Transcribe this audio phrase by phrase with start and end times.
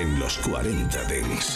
[0.00, 1.55] En los 40 Dents.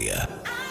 [0.09, 0.70] I.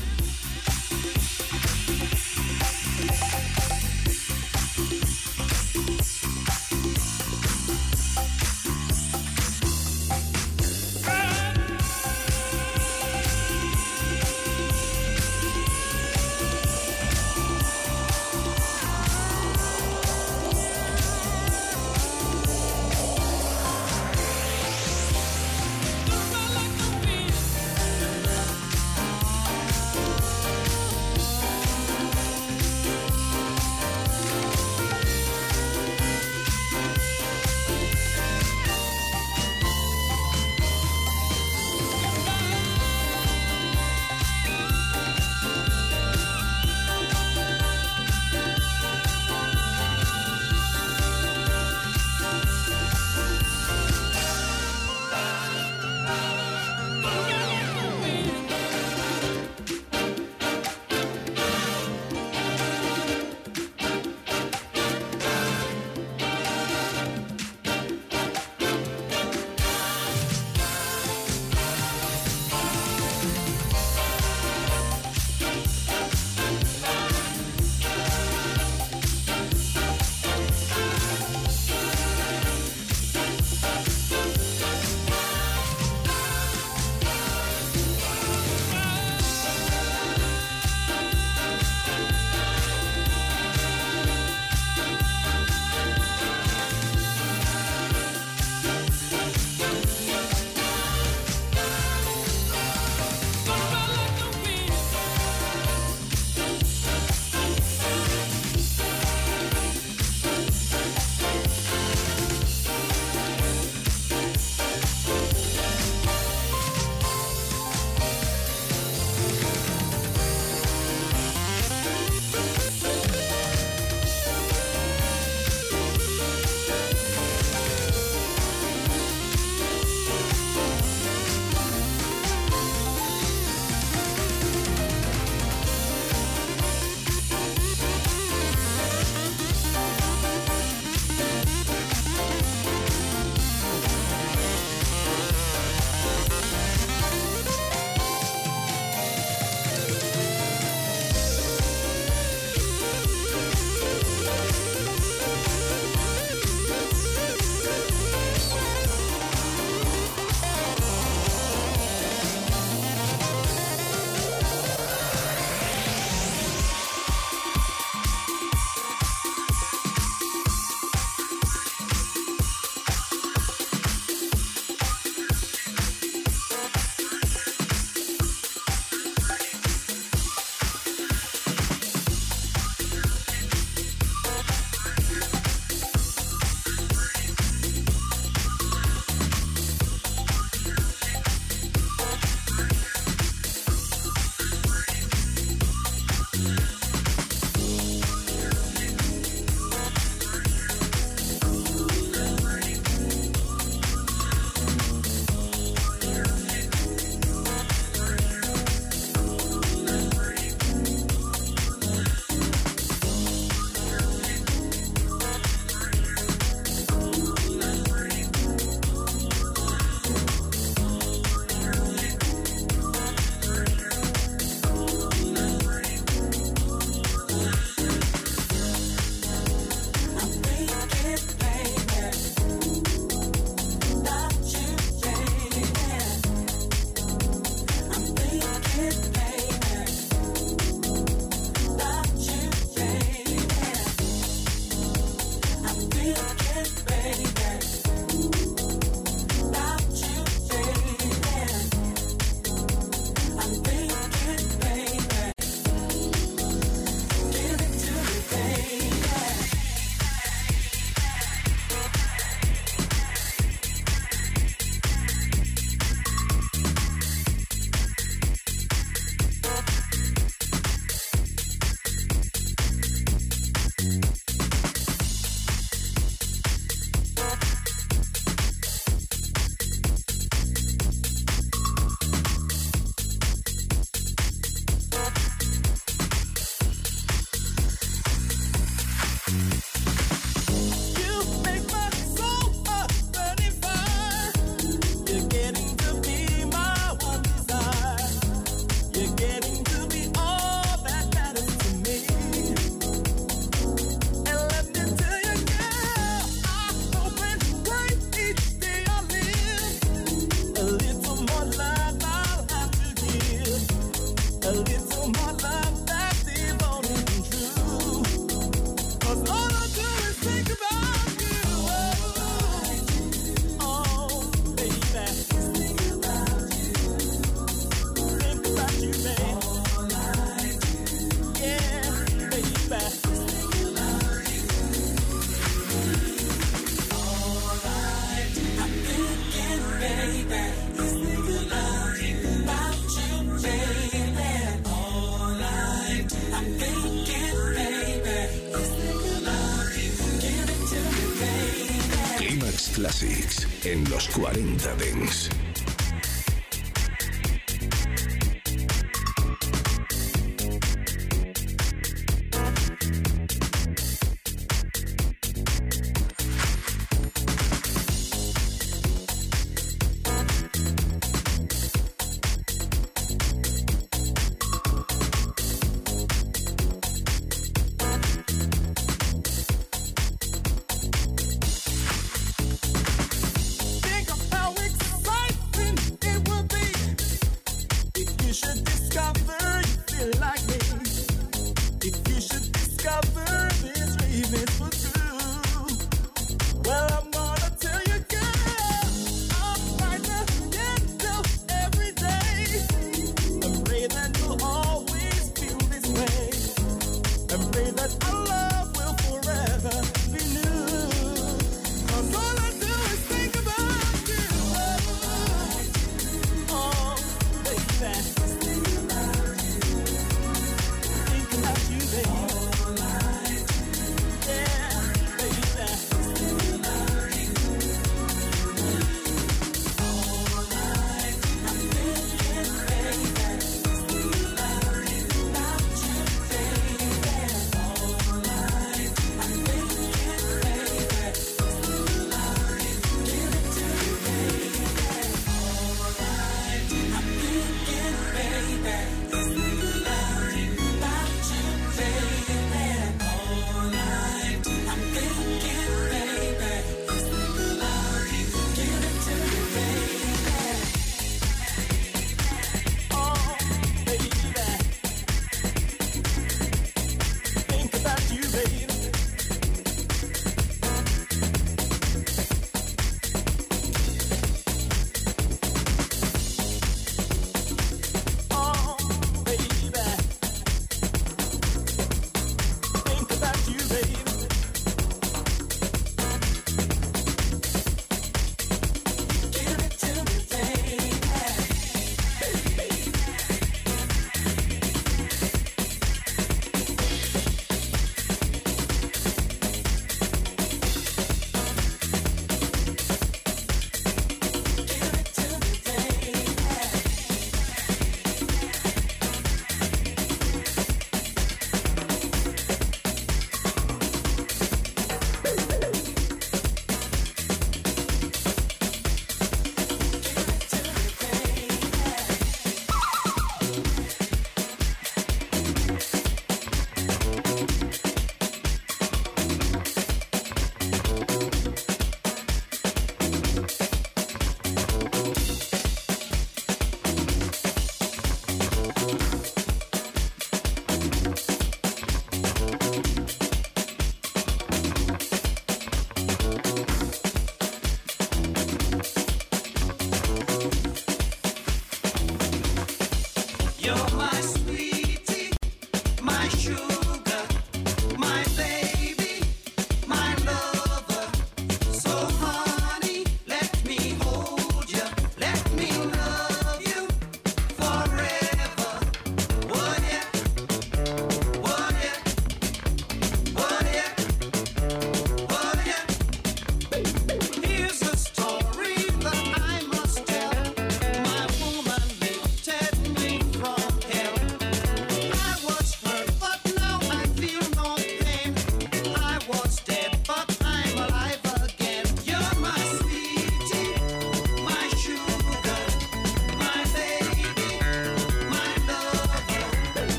[556.37, 556.80] shoes.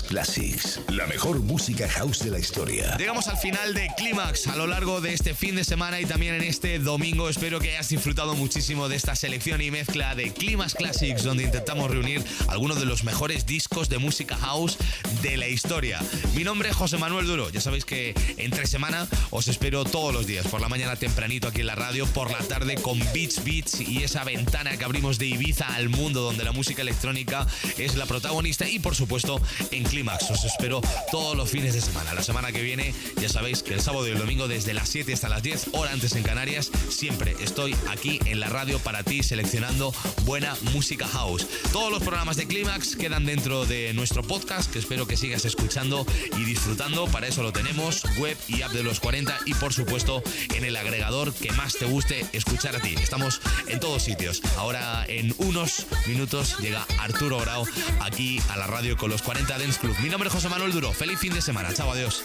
[0.00, 2.96] Classics, la mejor música house de la historia.
[2.96, 6.36] Llegamos al final de Clímax a lo largo de este fin de semana y también
[6.36, 7.28] en este domingo.
[7.28, 11.90] Espero que hayas disfrutado muchísimo de esta selección y mezcla de Clímax Classics, donde intentamos
[11.90, 14.78] reunir algunos de los mejores discos de música house
[15.20, 16.00] de la historia.
[16.34, 17.50] Mi nombre es José Manuel Duro.
[17.50, 21.60] Ya sabéis que entre semana os espero todos los días, por la mañana tempranito aquí
[21.60, 25.26] en la radio, por la tarde con Beats Beats y esa ventana que abrimos de
[25.26, 27.46] Ibiza al mundo donde la música electrónica
[27.78, 29.40] es la protagonista y por supuesto
[29.70, 30.80] en Clímax os espero
[31.10, 32.14] todos los fines de semana.
[32.14, 35.12] La semana que viene, ya sabéis que el sábado y el domingo desde las 7
[35.12, 39.22] hasta las 10, hora antes en Canarias, siempre estoy aquí en la radio para ti
[39.22, 41.46] seleccionando buena música house.
[41.72, 46.06] Todos los programas de Clímax quedan dentro de nuestro podcast que espero que sigas escuchando
[46.36, 47.06] y disfrutando.
[47.06, 50.22] Para eso lo tenemos, web y app de los 40 y por supuesto
[50.54, 52.94] en el agregador que más te guste escuchar a ti.
[53.00, 54.42] Estamos en todos sitios.
[54.56, 57.66] Ahora en unos minutos llega Arturo Grau
[58.00, 59.96] aquí a la radio con los 40 Club.
[60.02, 60.92] Mi nombre es José Manuel Duro.
[60.92, 61.72] Feliz fin de semana.
[61.72, 62.24] Chao, adiós.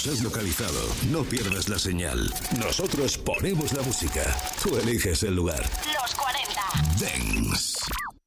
[0.00, 0.80] Nos has localizado,
[1.10, 2.32] no pierdas la señal.
[2.58, 4.22] Nosotros ponemos la música.
[4.62, 5.62] Tú eliges el lugar.
[6.00, 6.62] Los 40.
[6.98, 7.78] Dance.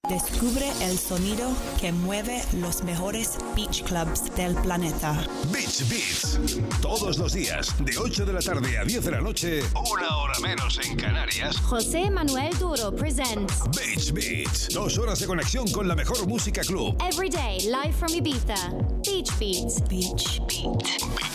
[0.07, 1.49] Descubre el sonido
[1.79, 5.13] que mueve los mejores beach clubs del planeta.
[5.51, 6.37] Beach Beats.
[6.81, 10.37] Todos los días, de 8 de la tarde a 10 de la noche, una hora
[10.41, 11.57] menos en Canarias.
[11.57, 14.69] José Manuel Duro presents Beach Beats.
[14.73, 16.95] Dos horas de conexión con la mejor música club.
[17.01, 18.71] Every Day Live from Ibiza.
[19.03, 19.81] Beach Beats.
[19.89, 21.32] Beach Beat.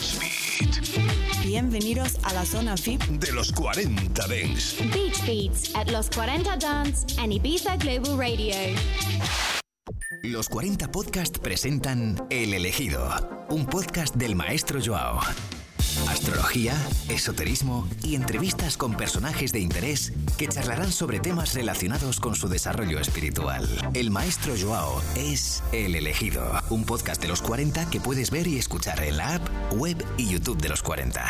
[1.60, 4.80] Bienvenidos a la zona VIP De los 40 Dance.
[4.94, 8.54] Beach Beats at Los 40 Dance and Ibiza Global Radio.
[10.22, 13.12] Los 40 Podcast presentan El Elegido,
[13.48, 15.18] un podcast del maestro Joao.
[16.06, 16.74] Astrología,
[17.08, 23.00] esoterismo y entrevistas con personajes de interés que charlarán sobre temas relacionados con su desarrollo
[23.00, 23.68] espiritual.
[23.94, 28.58] El maestro Joao es El Elegido, un podcast de los 40 que puedes ver y
[28.58, 31.28] escuchar en la app, web y YouTube de los 40.